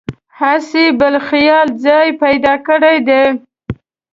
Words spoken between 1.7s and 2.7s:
ځای یې پیدا